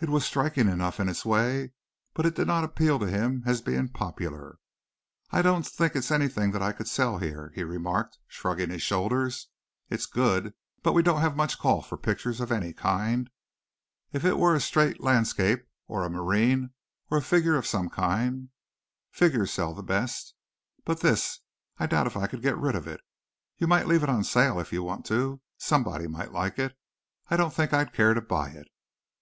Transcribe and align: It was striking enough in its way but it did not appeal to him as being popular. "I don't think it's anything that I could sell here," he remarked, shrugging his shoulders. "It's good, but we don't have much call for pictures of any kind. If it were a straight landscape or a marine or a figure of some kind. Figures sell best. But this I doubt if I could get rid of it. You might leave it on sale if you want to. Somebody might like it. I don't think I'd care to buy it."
It 0.00 0.08
was 0.08 0.24
striking 0.24 0.66
enough 0.68 0.98
in 0.98 1.08
its 1.08 1.24
way 1.24 1.70
but 2.12 2.26
it 2.26 2.34
did 2.34 2.48
not 2.48 2.64
appeal 2.64 2.98
to 2.98 3.06
him 3.06 3.44
as 3.46 3.62
being 3.62 3.88
popular. 3.88 4.58
"I 5.30 5.42
don't 5.42 5.64
think 5.64 5.94
it's 5.94 6.10
anything 6.10 6.50
that 6.50 6.60
I 6.60 6.72
could 6.72 6.88
sell 6.88 7.18
here," 7.18 7.52
he 7.54 7.62
remarked, 7.62 8.18
shrugging 8.26 8.70
his 8.70 8.82
shoulders. 8.82 9.46
"It's 9.90 10.06
good, 10.06 10.54
but 10.82 10.90
we 10.92 11.04
don't 11.04 11.20
have 11.20 11.36
much 11.36 11.56
call 11.56 11.82
for 11.82 11.96
pictures 11.96 12.40
of 12.40 12.50
any 12.50 12.72
kind. 12.72 13.30
If 14.12 14.24
it 14.24 14.36
were 14.38 14.56
a 14.56 14.60
straight 14.60 15.00
landscape 15.00 15.64
or 15.86 16.04
a 16.04 16.10
marine 16.10 16.70
or 17.08 17.18
a 17.18 17.22
figure 17.22 17.54
of 17.54 17.64
some 17.64 17.88
kind. 17.88 18.48
Figures 19.12 19.52
sell 19.52 19.80
best. 19.82 20.34
But 20.84 20.98
this 20.98 21.42
I 21.78 21.86
doubt 21.86 22.08
if 22.08 22.16
I 22.16 22.26
could 22.26 22.42
get 22.42 22.58
rid 22.58 22.74
of 22.74 22.88
it. 22.88 23.02
You 23.56 23.68
might 23.68 23.86
leave 23.86 24.02
it 24.02 24.08
on 24.10 24.24
sale 24.24 24.58
if 24.58 24.72
you 24.72 24.82
want 24.82 25.06
to. 25.06 25.40
Somebody 25.56 26.08
might 26.08 26.32
like 26.32 26.58
it. 26.58 26.76
I 27.30 27.36
don't 27.36 27.54
think 27.54 27.72
I'd 27.72 27.92
care 27.94 28.14
to 28.14 28.20
buy 28.20 28.48
it." 28.48 28.66